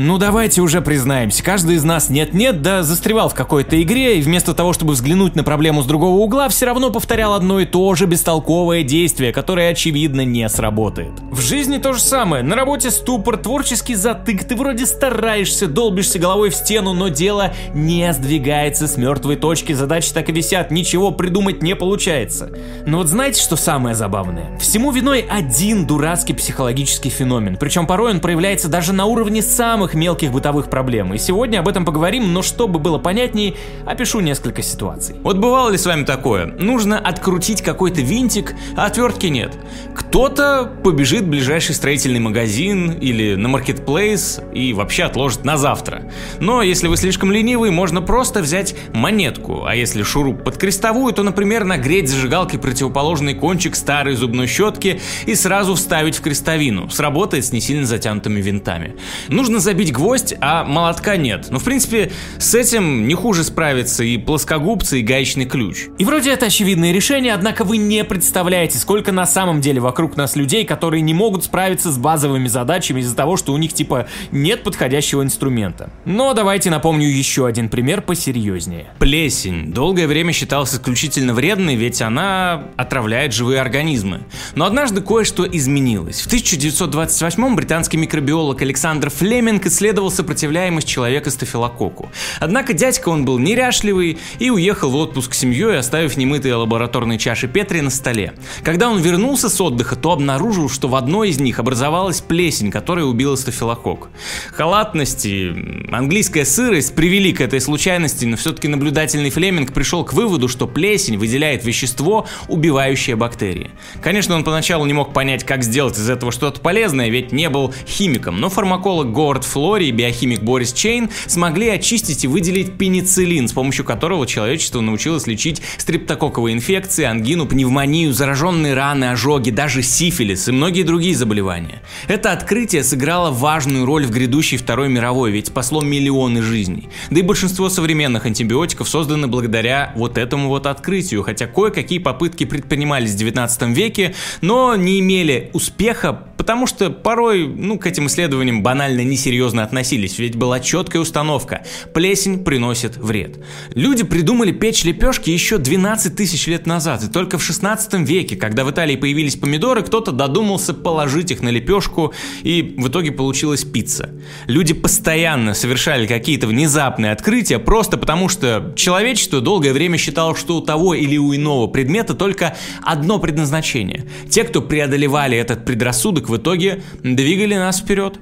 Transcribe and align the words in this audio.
Ну 0.00 0.16
давайте 0.16 0.60
уже 0.60 0.80
признаемся, 0.80 1.42
каждый 1.42 1.74
из 1.74 1.82
нас 1.82 2.08
нет-нет, 2.08 2.62
да 2.62 2.84
застревал 2.84 3.28
в 3.28 3.34
какой-то 3.34 3.82
игре 3.82 4.20
и 4.20 4.22
вместо 4.22 4.54
того, 4.54 4.72
чтобы 4.72 4.92
взглянуть 4.92 5.34
на 5.34 5.42
проблему 5.42 5.82
с 5.82 5.86
другого 5.86 6.18
угла, 6.20 6.48
все 6.48 6.66
равно 6.66 6.92
повторял 6.92 7.34
одно 7.34 7.58
и 7.58 7.64
то 7.64 7.92
же 7.96 8.06
бестолковое 8.06 8.84
действие, 8.84 9.32
которое 9.32 9.72
очевидно 9.72 10.24
не 10.24 10.48
сработает. 10.48 11.10
В 11.32 11.40
жизни 11.40 11.78
то 11.78 11.94
же 11.94 12.00
самое, 12.00 12.44
на 12.44 12.54
работе 12.54 12.92
ступор, 12.92 13.38
творческий 13.38 13.96
затык, 13.96 14.44
ты 14.44 14.54
вроде 14.54 14.86
стараешься, 14.86 15.66
долбишься 15.66 16.20
головой 16.20 16.50
в 16.50 16.54
стену, 16.54 16.92
но 16.92 17.08
дело 17.08 17.52
не 17.74 18.12
сдвигается 18.12 18.86
с 18.86 18.96
мертвой 18.96 19.34
точки, 19.34 19.72
задачи 19.72 20.12
так 20.14 20.28
и 20.28 20.32
висят, 20.32 20.70
ничего 20.70 21.10
придумать 21.10 21.60
не 21.60 21.74
получается. 21.74 22.52
Но 22.86 22.98
вот 22.98 23.08
знаете, 23.08 23.42
что 23.42 23.56
самое 23.56 23.96
забавное? 23.96 24.56
Всему 24.60 24.92
виной 24.92 25.26
один 25.28 25.88
дурацкий 25.88 26.34
психологический 26.34 27.10
феномен, 27.10 27.56
причем 27.56 27.88
порой 27.88 28.12
он 28.12 28.20
проявляется 28.20 28.68
даже 28.68 28.92
на 28.92 29.04
уровне 29.04 29.42
самых 29.42 29.87
самых 29.88 29.94
мелких 29.94 30.32
бытовых 30.32 30.68
проблем. 30.68 31.14
И 31.14 31.18
сегодня 31.18 31.60
об 31.60 31.68
этом 31.68 31.84
поговорим, 31.84 32.32
но 32.32 32.42
чтобы 32.42 32.78
было 32.78 32.98
понятнее, 32.98 33.54
опишу 33.86 34.20
несколько 34.20 34.62
ситуаций. 34.62 35.16
Вот 35.22 35.38
бывало 35.38 35.70
ли 35.70 35.78
с 35.78 35.86
вами 35.86 36.04
такое? 36.04 36.46
Нужно 36.46 36.98
открутить 36.98 37.62
какой-то 37.62 38.00
винтик, 38.00 38.54
а 38.76 38.86
отвертки 38.86 39.26
нет. 39.26 39.56
Кто-то 39.94 40.70
побежит 40.84 41.22
в 41.22 41.28
ближайший 41.28 41.74
строительный 41.74 42.20
магазин 42.20 42.92
или 42.92 43.34
на 43.34 43.48
маркетплейс 43.48 44.40
и 44.54 44.72
вообще 44.72 45.04
отложит 45.04 45.44
на 45.44 45.56
завтра. 45.56 46.10
Но 46.40 46.62
если 46.62 46.88
вы 46.88 46.96
слишком 46.96 47.32
ленивый, 47.32 47.70
можно 47.70 48.02
просто 48.02 48.40
взять 48.40 48.74
монетку, 48.92 49.64
а 49.64 49.74
если 49.74 50.02
шуруп 50.02 50.44
под 50.44 50.56
крестовую, 50.56 51.12
то, 51.12 51.22
например, 51.22 51.64
нагреть 51.64 52.08
зажигалкой 52.08 52.58
противоположный 52.58 53.34
кончик 53.34 53.76
старой 53.76 54.14
зубной 54.14 54.46
щетки 54.46 55.00
и 55.26 55.34
сразу 55.34 55.74
вставить 55.74 56.16
в 56.18 56.20
крестовину. 56.20 56.90
Сработает 56.90 57.44
с 57.44 57.52
не 57.52 57.60
сильно 57.60 57.86
затянутыми 57.86 58.40
винтами. 58.40 58.96
Нужно 59.28 59.60
забить 59.60 59.77
забить 59.78 59.92
гвоздь, 59.92 60.34
а 60.40 60.64
молотка 60.64 61.16
нет. 61.16 61.46
Ну, 61.50 61.60
в 61.60 61.64
принципе, 61.64 62.10
с 62.40 62.52
этим 62.52 63.06
не 63.06 63.14
хуже 63.14 63.44
справиться 63.44 64.02
и 64.02 64.18
плоскогубцы, 64.18 64.98
и 64.98 65.02
гаечный 65.02 65.44
ключ. 65.44 65.86
И 65.98 66.04
вроде 66.04 66.32
это 66.32 66.46
очевидное 66.46 66.90
решение, 66.90 67.32
однако 67.32 67.62
вы 67.62 67.76
не 67.76 68.02
представляете, 68.02 68.76
сколько 68.76 69.12
на 69.12 69.24
самом 69.24 69.60
деле 69.60 69.80
вокруг 69.80 70.16
нас 70.16 70.34
людей, 70.34 70.64
которые 70.64 71.00
не 71.02 71.14
могут 71.14 71.44
справиться 71.44 71.92
с 71.92 71.96
базовыми 71.96 72.48
задачами 72.48 73.00
из-за 73.00 73.14
того, 73.14 73.36
что 73.36 73.52
у 73.52 73.56
них 73.56 73.72
типа 73.72 74.08
нет 74.32 74.64
подходящего 74.64 75.22
инструмента. 75.22 75.90
Но 76.04 76.34
давайте 76.34 76.70
напомню 76.70 77.06
еще 77.06 77.46
один 77.46 77.68
пример 77.68 78.02
посерьезнее. 78.02 78.88
Плесень. 78.98 79.72
Долгое 79.72 80.08
время 80.08 80.32
считалась 80.32 80.74
исключительно 80.74 81.34
вредной, 81.34 81.76
ведь 81.76 82.02
она 82.02 82.64
отравляет 82.76 83.32
живые 83.32 83.60
организмы. 83.60 84.22
Но 84.56 84.64
однажды 84.64 85.02
кое-что 85.02 85.46
изменилось. 85.46 86.22
В 86.22 86.26
1928 86.26 87.54
британский 87.54 87.96
микробиолог 87.96 88.60
Александр 88.60 89.10
Флеминг 89.10 89.57
исследовал 89.66 90.10
сопротивляемость 90.10 90.86
человека 90.86 91.30
стафилококку. 91.30 92.10
Однако 92.40 92.72
дядька 92.72 93.08
он 93.08 93.24
был 93.24 93.38
неряшливый 93.38 94.18
и 94.38 94.50
уехал 94.50 94.90
в 94.90 94.96
отпуск 94.96 95.34
с 95.34 95.38
семьей, 95.38 95.78
оставив 95.78 96.16
немытые 96.16 96.54
лабораторные 96.54 97.18
чаши 97.18 97.48
Петри 97.48 97.80
на 97.80 97.90
столе. 97.90 98.34
Когда 98.62 98.88
он 98.88 99.00
вернулся 99.00 99.48
с 99.48 99.60
отдыха, 99.60 99.96
то 99.96 100.12
обнаружил, 100.12 100.68
что 100.68 100.88
в 100.88 100.94
одной 100.94 101.30
из 101.30 101.40
них 101.40 101.58
образовалась 101.58 102.20
плесень, 102.20 102.70
которая 102.70 103.04
убила 103.04 103.36
стафилококк. 103.36 104.08
Халатность 104.52 105.26
и 105.26 105.86
английская 105.90 106.44
сырость 106.44 106.94
привели 106.94 107.32
к 107.32 107.40
этой 107.40 107.60
случайности, 107.60 108.24
но 108.24 108.36
все-таки 108.36 108.68
наблюдательный 108.68 109.30
Флеминг 109.30 109.72
пришел 109.72 110.04
к 110.04 110.12
выводу, 110.12 110.48
что 110.48 110.66
плесень 110.66 111.18
выделяет 111.18 111.64
вещество, 111.64 112.26
убивающее 112.48 113.16
бактерии. 113.16 113.70
Конечно, 114.02 114.34
он 114.34 114.44
поначалу 114.44 114.84
не 114.86 114.92
мог 114.92 115.12
понять, 115.12 115.44
как 115.44 115.62
сделать 115.62 115.98
из 115.98 116.08
этого 116.08 116.32
что-то 116.32 116.60
полезное, 116.60 117.08
ведь 117.08 117.32
не 117.32 117.48
был 117.48 117.72
химиком, 117.86 118.40
но 118.40 118.48
фармаколог 118.48 119.12
Говард 119.12 119.44
Флори 119.48 119.88
и 119.88 119.90
биохимик 119.90 120.42
Борис 120.42 120.72
Чейн 120.72 121.10
смогли 121.26 121.68
очистить 121.68 122.24
и 122.24 122.28
выделить 122.28 122.78
пенициллин, 122.78 123.48
с 123.48 123.52
помощью 123.52 123.84
которого 123.84 124.26
человечество 124.26 124.80
научилось 124.80 125.26
лечить 125.26 125.62
стрептококковые 125.78 126.54
инфекции, 126.54 127.04
ангину, 127.04 127.46
пневмонию, 127.46 128.12
зараженные 128.12 128.74
раны, 128.74 129.06
ожоги, 129.06 129.50
даже 129.50 129.82
сифилис 129.82 130.48
и 130.48 130.52
многие 130.52 130.82
другие 130.82 131.14
заболевания. 131.14 131.82
Это 132.06 132.32
открытие 132.32 132.84
сыграло 132.84 133.30
важную 133.30 133.84
роль 133.84 134.04
в 134.04 134.10
грядущей 134.10 134.58
Второй 134.58 134.88
мировой, 134.88 135.30
ведь 135.30 135.48
спасло 135.48 135.80
миллионы 135.80 136.42
жизней. 136.42 136.88
Да 137.10 137.20
и 137.20 137.22
большинство 137.22 137.68
современных 137.68 138.26
антибиотиков 138.26 138.88
созданы 138.88 139.26
благодаря 139.26 139.92
вот 139.96 140.18
этому 140.18 140.48
вот 140.48 140.66
открытию, 140.66 141.22
хотя 141.22 141.46
кое-какие 141.46 141.98
попытки 141.98 142.44
предпринимались 142.44 143.12
в 143.12 143.16
19 143.16 143.62
веке, 143.68 144.14
но 144.40 144.76
не 144.76 145.00
имели 145.00 145.50
успеха, 145.52 146.28
потому 146.36 146.66
что 146.66 146.90
порой, 146.90 147.46
ну, 147.46 147.78
к 147.78 147.86
этим 147.86 148.06
исследованиям 148.06 148.62
банально 148.62 149.02
несерьезно 149.02 149.37
серьезно 149.38 149.62
относились, 149.62 150.18
ведь 150.18 150.34
была 150.34 150.58
четкая 150.58 151.00
установка– 151.00 151.62
плесень 151.94 152.42
приносит 152.42 152.96
вред. 152.96 153.38
Люди 153.72 154.02
придумали 154.02 154.50
печь 154.50 154.82
лепешки 154.82 155.30
еще 155.30 155.58
12 155.58 156.16
тысяч 156.16 156.48
лет 156.48 156.66
назад, 156.66 157.04
и 157.04 157.08
только 157.08 157.38
в 157.38 157.44
16 157.44 157.94
веке, 158.08 158.34
когда 158.34 158.64
в 158.64 158.70
Италии 158.72 158.96
появились 158.96 159.36
помидоры, 159.36 159.82
кто-то 159.82 160.10
додумался 160.10 160.74
положить 160.74 161.30
их 161.30 161.40
на 161.40 161.50
лепешку, 161.50 162.12
и 162.42 162.74
в 162.76 162.88
итоге 162.88 163.12
получилась 163.12 163.62
пицца. 163.62 164.10
Люди 164.48 164.74
постоянно 164.74 165.54
совершали 165.54 166.08
какие-то 166.08 166.48
внезапные 166.48 167.12
открытия, 167.12 167.60
просто 167.60 167.96
потому 167.96 168.28
что 168.28 168.72
человечество 168.74 169.40
долгое 169.40 169.72
время 169.72 169.98
считало, 169.98 170.34
что 170.34 170.56
у 170.56 170.60
того 170.62 170.94
или 170.94 171.16
у 171.16 171.32
иного 171.32 171.68
предмета 171.68 172.14
только 172.14 172.56
одно 172.82 173.20
предназначение. 173.20 174.04
Те, 174.28 174.42
кто 174.42 174.62
преодолевали 174.62 175.38
этот 175.38 175.64
предрассудок, 175.64 176.28
в 176.28 176.36
итоге 176.36 176.82
двигали 177.04 177.54
нас 177.54 177.78
вперед. 177.78 178.18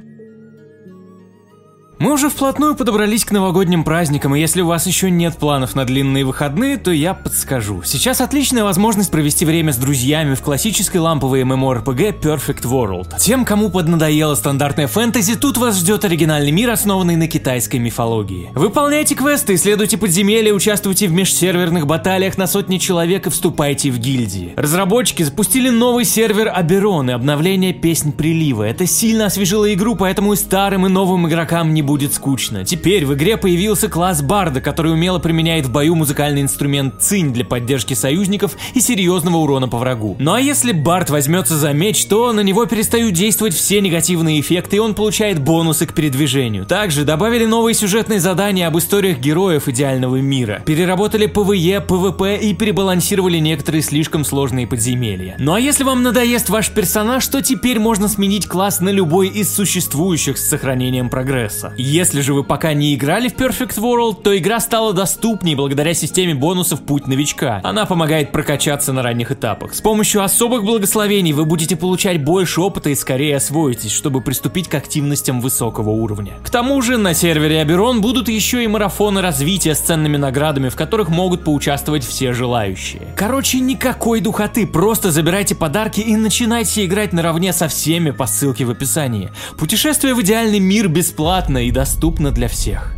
Мы 1.99 2.13
уже 2.13 2.29
вплотную 2.29 2.75
подобрались 2.75 3.25
к 3.25 3.31
новогодним 3.31 3.83
праздникам, 3.83 4.35
и 4.35 4.41
если 4.41 4.61
у 4.61 4.67
вас 4.67 4.87
еще 4.87 5.11
нет 5.11 5.39
планов 5.39 5.75
на 5.75 5.87
длинные 5.87 6.27
выходные, 6.27 6.77
то 6.77 6.91
я 6.91 7.15
подскажу. 7.15 7.83
Сейчас 7.87 8.21
отличная 8.21 8.65
возможность 8.65 9.11
провести 9.11 9.47
время 9.47 9.73
с 9.73 9.79
друзьями 9.79 10.35
в 10.35 10.43
классической 10.43 10.99
ламповой 10.99 11.41
MMORPG 11.41 12.21
Perfect 12.21 12.65
World. 12.65 13.19
Тем, 13.19 13.47
кому 13.47 13.71
поднадоело 13.71 14.35
стандартная 14.35 14.89
фэнтези, 14.89 15.37
тут 15.37 15.57
вас 15.57 15.79
ждет 15.79 16.05
оригинальный 16.05 16.51
мир, 16.51 16.69
основанный 16.69 17.17
на 17.17 17.29
китайской 17.29 17.79
мифологии. 17.79 18.51
Выполняйте 18.55 19.15
квесты, 19.15 19.55
исследуйте 19.55 19.97
подземелья, 19.97 20.53
участвуйте 20.53 21.09
в 21.09 21.13
межсерверных 21.13 21.87
баталиях 21.87 22.37
на 22.37 22.47
сотни 22.47 22.77
человек 22.77 23.27
и 23.27 23.31
вступайте 23.31 23.91
в 23.91 23.99
гильдии. 23.99 24.53
Разработчики 24.59 25.23
запустили 25.23 25.71
новый 25.71 26.05
сервер 26.05 26.53
Аберон 26.55 27.09
и 27.09 27.15
обновление 27.15 27.73
Песнь 27.73 28.13
Прилива. 28.13 28.65
Это 28.65 28.85
сильно 28.85 29.27
освежило 29.27 29.73
игру, 29.73 29.97
поэтому 29.97 30.35
и 30.35 30.37
старым, 30.37 30.85
и 30.85 30.91
новым 30.91 31.27
игрокам 31.27 31.73
не 31.73 31.86
будет 31.87 32.13
скучно. 32.13 32.65
Теперь 32.65 33.07
в 33.07 33.15
игре 33.15 33.37
появился 33.37 33.89
класс 33.89 34.21
Барда, 34.21 34.61
который 34.61 34.93
умело 34.93 35.19
применяет 35.19 35.67
в 35.67 35.73
бою 35.73 35.95
музыкальный 35.95 36.43
инструмент 36.43 37.01
цинь 37.01 37.33
для 37.33 37.45
поддержки 37.45 37.95
союзников 37.95 38.57
и 38.75 38.81
серьезного 38.81 39.39
урона 39.39 39.69
по 39.69 39.79
врагу. 39.79 40.17
Ну 40.19 40.33
а 40.33 40.41
если 40.41 40.73
Бард 40.73 41.11
возьмется 41.11 41.57
за 41.57 41.73
меч, 41.73 42.05
то 42.07 42.33
на 42.33 42.41
него 42.41 42.67
перестают 42.67 43.15
действовать 43.15 43.55
все 43.55 43.81
негативные 43.81 44.41
эффекты, 44.41 44.77
и 44.77 44.79
он 44.79 44.95
получает 44.95 45.41
бонусы 45.41 45.87
к 45.87 45.95
передвижению. 45.95 46.67
Также 46.67 47.05
добавили 47.05 47.47
новые 47.47 47.75
сюжетные 47.75 48.21
задания 48.21 48.67
об 48.67 48.77
историях 48.79 49.19
героев 49.19 49.69
идеального 49.69 50.17
мира, 50.17 50.63
переработали 50.67 51.27
PvE, 51.27 51.81
PvP 51.81 52.37
и 52.37 52.55
перебалансировали 52.55 53.39
некоторые 53.39 53.83
слишком 53.83 54.25
сложные 54.25 54.67
подземелья. 54.67 55.37
Ну 55.39 55.55
а 55.55 55.61
если 55.61 55.85
вам 55.85 56.03
надоест 56.03 56.49
ваш 56.49 56.71
персонаж, 56.71 57.27
то 57.29 57.41
теперь 57.43 57.79
можно 57.79 58.09
сменить 58.09 58.47
класс 58.47 58.81
на 58.81 58.89
любой 58.89 59.29
из 59.29 59.55
существующих 59.55 60.39
с 60.39 60.49
сохранением 60.49 61.11
прогресса. 61.11 61.73
Если 61.79 62.23
же 62.23 62.33
вы 62.33 62.43
пока 62.43 62.73
не 62.73 62.95
играли 62.95 63.29
в 63.29 63.35
Perfect 63.35 63.79
World, 63.79 64.23
то 64.23 64.37
игра 64.37 64.61
стала 64.61 64.95
доступнее 64.95 65.57
благодаря 65.57 65.93
системе 65.93 66.35
бонусов 66.35 66.81
«Путь 66.81 67.07
новичка». 67.07 67.61
Она 67.63 67.85
помогает 67.85 68.33
прокачаться 68.33 68.95
на 68.95 69.03
ранних 69.03 69.31
этапах. 69.31 69.75
С 69.75 69.83
помощью 69.83 70.23
особых 70.23 70.65
благословений 70.65 71.35
вы 71.35 71.45
будете 71.45 71.77
получать 71.77 72.25
больше 72.25 72.63
опыта 72.63 72.89
и 72.89 72.95
скорее 72.95 73.37
освоитесь, 73.37 73.93
чтобы 73.93 74.23
приступить 74.23 74.69
к 74.69 74.75
активностям 74.75 75.43
высокого 75.43 75.91
уровня. 75.91 76.35
К 76.43 76.49
тому 76.49 76.81
же 76.81 76.97
на 76.97 77.13
сервере 77.13 77.61
Аберон 77.61 78.01
будут 78.01 78.29
еще 78.29 78.65
и 78.65 78.67
марафоны 78.67 79.21
развития 79.21 79.75
с 79.75 79.81
ценными 79.81 80.17
наградами, 80.17 80.71
в 80.71 80.77
которых 80.77 81.11
могут 81.11 81.45
поучаствовать 81.45 82.05
все 82.05 82.33
желающие. 82.33 83.03
Короче, 83.17 83.61
никакой 83.61 84.21
духоты, 84.21 84.67
просто 84.67 85.11
забирайте 85.11 85.55
подарки 85.55 86.01
и 86.01 86.17
начинайте 86.17 86.87
играть 86.87 87.13
наравне 87.13 87.53
со 87.53 87.69
всеми 87.69 88.13
по 88.13 88.27
ссылке 88.27 88.65
в 88.65 88.71
описании. 88.71 89.31
Путешествие 89.59 90.15
в 90.15 90.23
идеальный 90.23 90.61
мир 90.61 90.89
бесплатно 90.89 91.66
и 91.67 91.73
доступна 91.73 92.31
для 92.31 92.47
всех. 92.47 92.96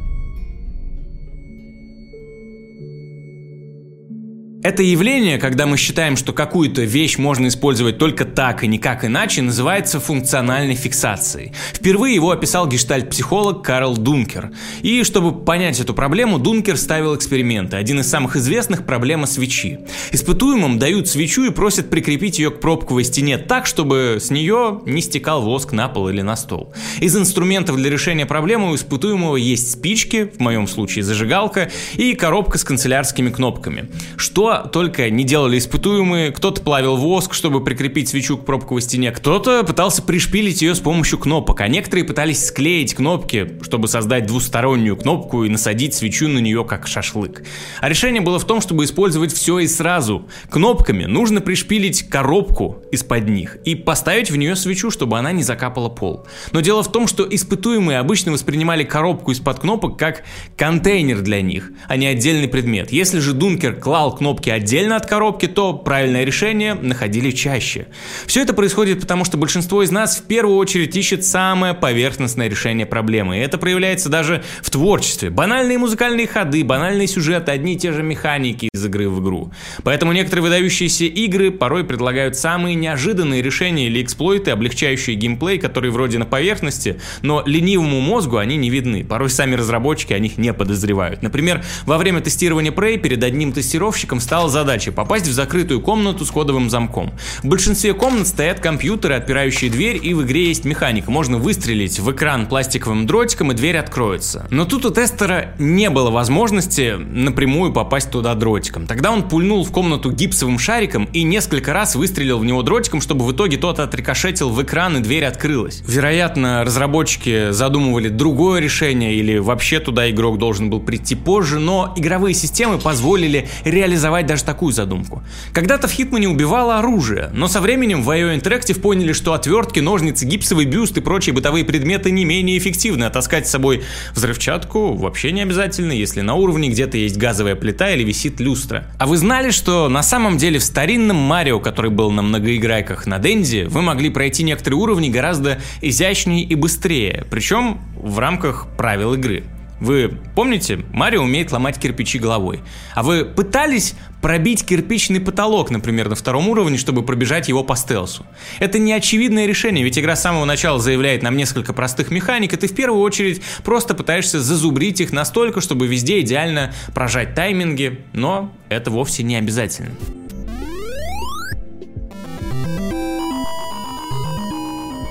Это 4.69 4.83
явление, 4.83 5.39
когда 5.39 5.65
мы 5.65 5.79
считаем, 5.79 6.15
что 6.15 6.35
какую-то 6.35 6.83
вещь 6.83 7.17
можно 7.17 7.49
использовать 7.49 7.97
только 7.97 8.27
так 8.27 8.63
и 8.63 8.67
никак 8.67 9.03
иначе, 9.03 9.41
называется 9.41 9.99
функциональной 9.99 10.75
фиксацией. 10.75 11.55
Впервые 11.73 12.15
его 12.15 12.33
описал 12.33 12.69
гештальт-психолог 12.69 13.65
Карл 13.65 13.97
Дункер. 13.97 14.51
И 14.83 15.05
чтобы 15.05 15.43
понять 15.43 15.81
эту 15.81 15.95
проблему, 15.95 16.39
Дункер 16.39 16.77
ставил 16.77 17.17
эксперименты. 17.17 17.79
Один 17.79 18.01
из 18.01 18.11
самых 18.11 18.37
известных– 18.37 18.85
проблема 18.87 19.27
свечи. 19.27 19.79
Испытуемым 20.13 20.79
дают 20.79 21.09
свечу 21.09 21.45
и 21.45 21.51
просят 21.51 21.89
прикрепить 21.89 22.39
ее 22.39 22.51
к 22.51 22.61
пробковой 22.61 23.05
стене 23.05 23.39
так, 23.39 23.65
чтобы 23.65 24.19
с 24.21 24.29
нее 24.29 24.83
не 24.85 25.01
стекал 25.01 25.41
воск 25.41 25.73
на 25.73 25.89
пол 25.89 26.11
или 26.11 26.21
на 26.21 26.37
стол. 26.37 26.75
Из 27.01 27.17
инструментов 27.17 27.77
для 27.77 27.89
решения 27.89 28.27
проблемы 28.27 28.71
у 28.73 28.75
испытуемого 28.75 29.37
есть 29.37 29.73
спички, 29.73 30.31
в 30.37 30.41
моем 30.41 30.69
случае 30.69 31.05
зажигалка, 31.05 31.71
и 31.95 32.15
коробка 32.15 32.59
с 32.59 32.65
канцелярскими 32.65 33.31
кнопками. 33.31 33.89
Что 34.19 34.58
только 34.63 35.11
не 35.11 35.25
делали 35.25 35.59
испытуемые, 35.59 36.33
кто-то 36.33 36.63
плавил 36.63 36.97
воск, 36.97 37.35
чтобы 37.35 37.63
прикрепить 37.63 38.09
свечу 38.09 38.39
к 38.39 38.47
пробковой 38.47 38.81
стене, 38.81 39.13
кто-то 39.13 39.63
пытался 39.63 40.03
пришпилить 40.03 40.63
ее 40.63 40.75
с 40.75 40.81
помощью 40.81 41.19
кнопок, 41.19 41.61
а 41.61 41.69
некоторые 41.69 42.05
пытались 42.05 42.47
склеить 42.47 42.95
кнопки, 42.95 43.59
чтобы 43.63 43.89
создать 43.89 44.27
двустороннюю 44.27 44.97
кнопку 44.97 45.45
и 45.45 45.49
насадить 45.49 45.95
свечу 45.95 46.29
на 46.29 46.39
нее 46.39 46.65
как 46.65 46.87
шашлык. 46.87 47.45
А 47.81 47.89
решение 47.89 48.23
было 48.23 48.39
в 48.39 48.47
том, 48.47 48.63
чтобы 48.63 48.85
использовать 48.85 49.33
все 49.33 49.59
и 49.59 49.67
сразу. 49.67 50.27
Кнопками 50.51 51.05
нужно 51.05 51.41
пришпилить 51.43 52.09
коробку 52.09 52.83
из-под 52.91 53.29
них 53.29 53.59
и 53.65 53.75
поставить 53.75 54.31
в 54.31 54.37
нее 54.37 54.57
свечу, 54.57 54.91
чтобы 54.91 55.19
она 55.19 55.33
не 55.33 55.43
закапала 55.43 55.91
пол. 55.91 56.27
Но 56.53 56.61
дело 56.61 56.83
в 56.83 56.91
том, 56.91 57.07
что 57.07 57.27
испытуемые 57.29 57.99
обычно 57.99 58.33
воспринимали 58.33 58.85
коробку 58.85 59.33
из-под 59.33 59.61
кнопок 59.61 59.99
как 59.99 60.25
контейнер 60.57 61.21
для 61.21 61.43
них, 61.43 61.71
а 61.87 61.97
не 61.97 62.07
отдельный 62.07 62.49
предмет. 62.49 62.93
Если 62.93 63.19
же 63.19 63.35
Дункер 63.35 63.75
клал 63.75 64.17
кнопку 64.17 64.39
кнопки 64.49 64.51
отдельно 64.51 64.97
от 64.97 65.07
коробки, 65.07 65.47
то 65.47 65.73
правильное 65.73 66.25
решение 66.25 66.75
находили 66.75 67.31
чаще. 67.31 67.87
Все 68.27 68.43
это 68.43 68.55
происходит 68.55 69.01
потому, 69.01 69.25
что 69.25 69.37
большинство 69.37 69.83
из 69.83 69.91
нас 69.91 70.19
в 70.19 70.25
первую 70.25 70.57
очередь 70.57 70.97
ищет 70.97 71.25
самое 71.25 71.75
поверхностное 71.75 72.49
решение 72.49 72.87
проблемы. 72.87 73.39
И 73.39 73.41
это 73.41 73.59
проявляется 73.59 74.09
даже 74.09 74.43
в 74.63 74.71
творчестве. 74.71 75.31
Банальные 75.31 75.79
музыкальные 75.79 76.27
ходы, 76.27 76.65
банальные 76.65 77.07
сюжеты, 77.07 77.53
одни 77.53 77.75
и 77.75 77.79
те 77.79 77.93
же 77.93 78.03
механики 78.03 78.69
из 78.73 78.85
игры 78.85 79.09
в 79.09 79.21
игру. 79.23 79.53
Поэтому 79.83 80.13
некоторые 80.13 80.45
выдающиеся 80.45 81.05
игры 81.05 81.51
порой 81.51 81.85
предлагают 81.85 82.37
самые 82.37 82.75
неожиданные 82.75 83.43
решения 83.43 83.87
или 83.87 84.03
эксплойты, 84.03 84.51
облегчающие 84.51 85.17
геймплей, 85.17 85.59
которые 85.59 85.91
вроде 85.91 86.19
на 86.19 86.25
поверхности, 86.25 87.01
но 87.23 87.43
ленивому 87.45 88.01
мозгу 88.01 88.37
они 88.39 88.57
не 88.57 88.71
видны. 88.71 89.05
Порой 89.05 89.31
сами 89.31 89.55
разработчики 89.55 90.13
о 90.13 90.19
них 90.19 90.39
не 90.39 90.53
подозревают. 90.53 91.23
Например, 91.23 91.63
во 91.85 91.99
время 91.99 92.21
тестирования 92.21 92.73
Prey 92.73 92.99
перед 92.99 93.23
одним 93.23 93.53
тестировщиком 93.53 94.21
стала 94.29 94.51
задача 94.51 94.93
попасть 94.93 95.27
в 95.27 95.33
закрытую 95.33 95.81
комнату 95.81 96.27
с 96.27 96.31
кодовым 96.31 96.69
замком. 96.69 97.15
В 97.43 97.47
большинстве 97.47 97.95
комнат 97.95 98.29
стоят 98.29 98.61
компьютеры, 98.61 99.15
отпирающие 99.15 99.71
дверь, 99.71 99.99
и 100.03 100.13
в 100.13 100.23
игре 100.23 100.49
есть 100.49 100.67
механика. 100.67 101.11
Можно 101.11 101.39
выстрелить 101.39 101.99
в 101.99 102.13
экран 102.13 102.47
пластиковым 102.47 103.07
дротиком, 103.07 103.53
и 103.53 103.55
дверь 103.55 103.79
откроется. 103.79 104.47
Но 104.51 104.67
тут 104.67 104.85
у 104.85 104.91
тестера 104.91 105.55
не 105.59 105.89
было 105.89 106.11
возможности 106.11 106.97
напрямую 106.99 107.73
попасть 107.73 108.11
туда 108.11 108.35
дротиком. 108.35 108.87
Тогда 108.87 109.13
он 109.13 109.27
пульнул 109.27 109.65
в 109.65 109.73
комнату 109.73 110.13
гипсовым 110.13 110.59
шариком 110.59 111.09
и 111.15 111.23
несколько 111.23 111.73
раз 111.73 111.97
выстрелил 111.97 112.39
в 112.39 112.45
него 112.45 112.63
дротиком, 112.63 113.01
чтобы 113.01 113.25
в 113.25 113.33
итоге 113.33 113.57
тот 113.57 113.81
отрикошетил 113.81 114.51
в 114.51 114.63
экран 114.63 114.99
и 114.99 115.01
дверь 115.01 115.25
открылась. 115.25 115.83
Вероятно, 115.87 116.65
разработчики 116.65 117.51
задумывали 117.53 118.11
другое 118.11 118.61
решение 118.61 119.15
или 119.15 119.39
вообще 119.39 119.81
туда 119.81 120.11
игрок 120.11 120.37
должен 120.37 120.69
был 120.69 120.81
прийти 120.81 121.15
позже, 121.15 121.59
но 121.59 121.95
игровые 121.97 122.35
системы 122.35 122.77
позволили 122.77 123.49
реализовать 123.65 124.18
реализовать 124.19 124.27
даже 124.27 124.45
такую 124.45 124.73
задумку. 124.73 125.23
Когда-то 125.53 125.89
в 125.89 125.93
Хитмане 125.93 126.29
убивало 126.29 126.79
оружие, 126.79 127.31
но 127.33 127.49
со 127.49 127.61
временем 127.61 128.03
в 128.03 128.11
IO 128.11 128.39
Interactive 128.39 128.81
поняли, 128.81 129.13
что 129.13 129.33
отвертки, 129.33 129.81
ножницы, 129.81 130.27
гипсовый 130.27 130.67
бюст 130.67 130.97
и 130.97 131.01
прочие 131.01 131.35
бытовые 131.35 131.65
предметы 131.65 132.11
не 132.11 132.25
менее 132.25 132.59
эффективны, 132.59 133.05
а 133.05 133.11
таскать 133.11 133.47
с 133.47 133.51
собой 133.51 133.83
взрывчатку 134.15 134.95
вообще 134.95 135.33
не 135.33 135.43
обязательно, 135.43 135.93
если 135.93 136.21
на 136.23 136.35
уровне 136.35 136.69
где-то 136.69 136.97
есть 136.97 137.17
газовая 137.17 137.55
плита 137.55 137.91
или 137.91 138.05
висит 138.05 138.41
люстра. 138.41 138.85
А 138.99 139.07
вы 139.07 139.17
знали, 139.17 139.51
что 139.51 139.89
на 139.89 140.03
самом 140.03 140.39
деле 140.39 140.59
в 140.59 140.65
старинном 140.65 141.17
Марио, 141.17 141.61
который 141.61 141.91
был 141.91 142.11
на 142.11 142.23
многоиграйках 142.23 143.07
на 143.07 143.19
Денди, 143.19 143.67
вы 143.69 143.83
могли 143.83 144.11
пройти 144.11 144.43
некоторые 144.43 144.79
уровни 144.79 145.09
гораздо 145.09 145.59
изящнее 145.83 146.45
и 146.45 146.55
быстрее, 146.55 147.27
причем 147.31 147.79
в 147.97 148.19
рамках 148.19 148.67
правил 148.77 149.15
игры. 149.15 149.45
Вы 149.81 150.19
помните, 150.35 150.85
Марио 150.93 151.23
умеет 151.23 151.53
ломать 151.53 151.79
кирпичи 151.79 152.19
головой. 152.19 152.61
А 152.95 153.03
вы 153.03 153.25
пытались 153.25 153.95
пробить 154.21 154.67
кирпичный 154.67 155.21
потолок, 155.21 155.71
например, 155.71 156.09
на 156.09 156.17
втором 156.17 156.49
уровне, 156.49 156.79
чтобы 156.79 157.03
пробежать 157.03 157.49
его 157.49 157.63
по 157.63 157.77
стелсу? 157.77 158.27
Это 158.59 158.79
не 158.79 158.93
очевидное 158.93 159.47
решение, 159.47 159.85
ведь 159.85 159.99
игра 159.99 160.17
с 160.17 160.23
самого 160.23 160.45
начала 160.45 160.81
заявляет 160.81 161.23
нам 161.23 161.37
несколько 161.37 161.73
простых 161.73 162.11
механик, 162.11 162.53
и 162.53 162.57
ты 162.57 162.67
в 162.67 162.75
первую 162.75 163.03
очередь 163.03 163.41
просто 163.65 163.95
пытаешься 163.95 164.41
зазубрить 164.41 165.01
их 165.01 165.13
настолько, 165.13 165.61
чтобы 165.61 165.87
везде 165.87 166.21
идеально 166.21 166.73
прожать 166.95 167.35
тайминги, 167.35 168.01
но 168.13 168.53
это 168.69 168.91
вовсе 168.91 169.23
не 169.23 169.37
обязательно. 169.37 169.91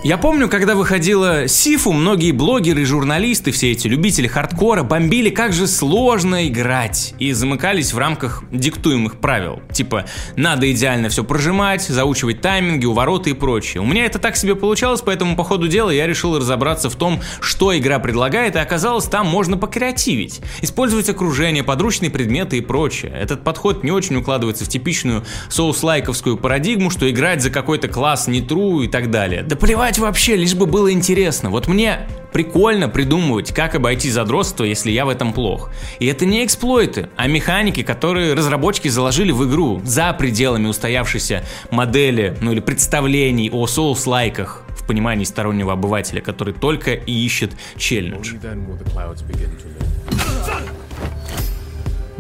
Я 0.08 0.18
помню, 0.18 0.48
когда 0.48 0.74
выходила 0.74 1.50
Сифу, 1.50 1.92
многие 1.92 2.32
блогеры, 2.32 2.86
журналисты, 2.86 3.52
все 3.52 3.74
эти 3.74 3.90
любители 3.90 4.26
хардкора 4.26 4.84
бомбили, 4.84 5.30
как 5.30 5.52
же 5.52 5.68
сложно 5.68 6.48
играть, 6.48 7.14
и 7.20 7.34
замыкались 7.34 7.92
в 7.92 7.98
рамках 7.98 8.46
диктуемых 8.50 9.20
правил. 9.20 9.62
Типа, 9.74 10.06
надо 10.38 10.72
идеально 10.72 11.10
все 11.10 11.26
прожимать, 11.26 11.82
заучивать 11.82 12.40
тайминги, 12.40 12.86
увороты 12.86 13.32
и 13.32 13.34
прочее. 13.34 13.82
У 13.82 13.86
меня 13.86 14.06
это 14.06 14.18
так 14.18 14.38
себе 14.38 14.56
получалось, 14.56 15.02
поэтому 15.02 15.36
по 15.36 15.44
ходу 15.44 15.68
дела 15.68 15.90
я 15.90 16.08
решил 16.08 16.38
разобраться 16.38 16.90
в 16.90 16.96
том, 16.96 17.20
что 17.42 17.78
игра 17.78 18.00
предлагает, 18.00 18.56
и 18.56 18.60
оказалось, 18.60 19.08
там 19.08 19.28
можно 19.28 19.58
покреативить. 19.58 20.40
Использовать 20.62 21.10
окружение, 21.10 21.66
подручные 21.66 22.10
предметы 22.10 22.60
и 22.60 22.62
прочее. 22.62 23.12
Этот 23.14 23.44
подход 23.44 23.84
не 23.84 23.92
очень 23.92 24.16
укладывается 24.16 24.64
в 24.64 24.70
типичную 24.70 25.26
соус-лайковскую 25.50 26.38
парадигму, 26.38 26.92
что 26.92 27.10
играть 27.10 27.44
за 27.44 27.50
какой-то 27.50 27.90
класс 27.90 28.30
не 28.30 28.40
true 28.40 28.86
и 28.86 28.88
так 28.88 29.12
далее. 29.12 29.44
Да 29.44 29.58
плевать 29.58 29.97
Играть 29.98 30.10
вообще, 30.10 30.36
лишь 30.36 30.54
бы 30.54 30.68
было 30.68 30.92
интересно. 30.92 31.50
Вот 31.50 31.68
мне 31.68 32.08
прикольно 32.32 32.88
придумывать, 32.88 33.52
как 33.52 33.74
обойти 33.74 34.12
задротство, 34.12 34.64
если 34.64 34.92
я 34.92 35.06
в 35.06 35.10
этом 35.10 35.34
плох. 35.34 35.72
И 36.00 36.06
это 36.06 36.24
не 36.26 36.46
эксплойты, 36.46 37.10
а 37.16 37.28
механики, 37.28 37.82
которые 37.82 38.36
разработчики 38.36 38.90
заложили 38.90 39.32
в 39.32 39.50
игру 39.50 39.82
за 39.84 40.14
пределами 40.14 40.68
устоявшейся 40.68 41.44
модели, 41.72 42.38
ну 42.42 42.52
или 42.52 42.60
представлений 42.60 43.50
о 43.50 43.66
соус-лайках 43.66 44.64
в 44.70 44.86
понимании 44.86 45.26
стороннего 45.26 45.74
обывателя, 45.74 46.22
который 46.22 46.54
только 46.54 46.94
и 46.94 47.12
ищет 47.12 47.54
челлендж. 47.76 48.34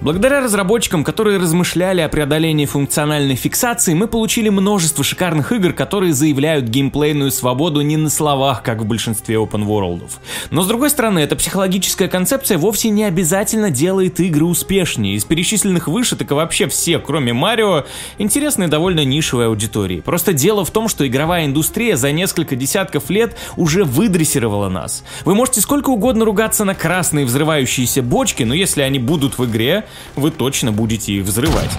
Благодаря 0.08 0.40
разработчикам, 0.40 1.04
которые 1.04 1.38
размышляли 1.38 2.00
о 2.00 2.08
преодолении 2.08 2.66
функциональной 2.66 3.36
фиксации, 3.36 3.94
мы 3.94 4.08
получили 4.08 4.48
множество 4.48 5.04
шикарных 5.04 5.52
игр, 5.52 5.74
которые 5.74 6.14
заявляют 6.14 6.70
геймплейную 6.70 7.30
свободу 7.30 7.82
не 7.82 7.98
на 7.98 8.10
словах, 8.10 8.64
как 8.64 8.80
в 8.80 8.86
большинстве 8.86 9.36
open 9.36 9.66
world. 9.68 10.10
Но 10.50 10.62
с 10.62 10.68
другой 10.68 10.92
стороны, 10.92 11.20
эта 11.20 11.36
психологическая 11.36 12.08
концепция 12.08 12.58
вовсе 12.58 12.90
не 12.90 13.04
обязательно 13.04 13.70
делает 13.70 14.22
игры 14.22 14.46
успешнее. 14.46 15.16
Из 15.16 15.26
перечисленных 15.26 15.90
выше, 15.90 16.16
так 16.16 16.32
и 16.32 16.34
вообще 16.34 16.70
все, 16.70 17.00
кроме 17.00 17.34
Марио, 17.34 17.84
интересные 18.18 18.70
довольно 18.70 19.04
нишевой 19.04 19.48
аудитории. 19.48 20.00
Просто 20.00 20.32
дело 20.32 20.64
в 20.64 20.72
том, 20.72 20.88
что 20.88 21.06
игровая 21.06 21.48
индустрия 21.48 21.98
за 21.98 22.14
несколько 22.14 22.56
десятков 22.56 23.10
лет 23.10 23.36
уже 23.58 23.84
выдрессировала 23.84 24.70
нас. 24.70 25.04
Вы 25.26 25.36
можете 25.36 25.60
сколько 25.60 25.90
угодно 25.90 26.24
ругаться 26.24 26.64
на 26.64 26.76
красные 26.76 27.26
взрывающиеся 27.26 28.02
бочки, 28.02 28.44
но 28.44 28.54
если 28.54 28.84
они 28.84 29.00
будут 29.00 29.38
в 29.38 29.44
игре, 29.44 29.84
вы 30.16 30.32
точно 30.32 30.72
будете 30.72 31.14
их 31.14 31.24
взрывать. 31.24 31.72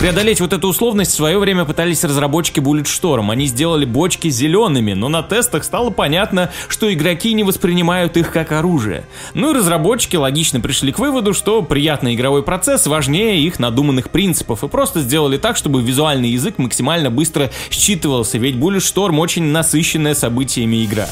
Преодолеть 0.00 0.40
вот 0.40 0.54
эту 0.54 0.68
условность 0.68 1.10
в 1.10 1.14
свое 1.14 1.38
время 1.38 1.66
пытались 1.66 2.02
разработчики 2.04 2.58
Bulletstorm. 2.58 3.30
Они 3.30 3.44
сделали 3.44 3.84
бочки 3.84 4.30
зелеными, 4.30 4.94
но 4.94 5.10
на 5.10 5.22
тестах 5.22 5.62
стало 5.62 5.90
понятно, 5.90 6.50
что 6.68 6.90
игроки 6.90 7.34
не 7.34 7.44
воспринимают 7.44 8.16
их 8.16 8.32
как 8.32 8.52
оружие. 8.52 9.04
Ну 9.34 9.50
и 9.50 9.54
разработчики 9.54 10.16
логично 10.16 10.58
пришли 10.58 10.90
к 10.90 10.98
выводу, 10.98 11.34
что 11.34 11.60
приятный 11.60 12.14
игровой 12.14 12.42
процесс 12.42 12.86
важнее 12.86 13.42
их 13.42 13.58
надуманных 13.58 14.08
принципов, 14.08 14.64
и 14.64 14.68
просто 14.68 15.02
сделали 15.02 15.36
так, 15.36 15.58
чтобы 15.58 15.82
визуальный 15.82 16.30
язык 16.30 16.56
максимально 16.56 17.10
быстро 17.10 17.50
считывался, 17.68 18.38
ведь 18.38 18.56
Bulletstorm 18.56 19.18
очень 19.18 19.44
насыщенная 19.44 20.14
событиями 20.14 20.82
игра. 20.82 21.08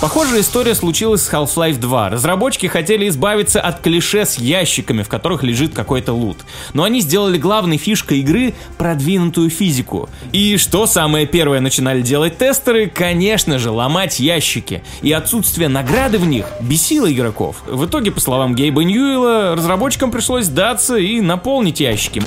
Похожая 0.00 0.40
история 0.40 0.74
случилась 0.74 1.20
с 1.20 1.30
Half-Life 1.30 1.78
2. 1.78 2.08
Разработчики 2.08 2.66
хотели 2.68 3.06
избавиться 3.10 3.60
от 3.60 3.80
клише 3.80 4.24
с 4.24 4.38
ящиками, 4.38 5.02
в 5.02 5.10
которых 5.10 5.42
лежит 5.42 5.74
какой-то 5.74 6.14
лут. 6.14 6.38
Но 6.72 6.84
они 6.84 7.02
сделали 7.02 7.36
главной 7.36 7.76
фишкой 7.76 8.20
игры 8.20 8.54
продвинутую 8.78 9.50
физику. 9.50 10.08
И 10.32 10.56
что 10.56 10.86
самое 10.86 11.26
первое 11.26 11.60
начинали 11.60 12.00
делать 12.00 12.38
тестеры? 12.38 12.88
Конечно 12.88 13.58
же, 13.58 13.70
ломать 13.70 14.20
ящики. 14.20 14.82
И 15.02 15.12
отсутствие 15.12 15.68
награды 15.68 16.16
в 16.16 16.26
них 16.26 16.46
бесило 16.62 17.12
игроков. 17.12 17.56
В 17.66 17.84
итоге, 17.84 18.10
по 18.10 18.20
словам 18.20 18.54
Гейба 18.54 18.82
Ньюэлла, 18.82 19.54
разработчикам 19.54 20.10
пришлось 20.10 20.46
сдаться 20.46 20.96
и 20.96 21.20
наполнить 21.20 21.80
ящики. 21.80 22.22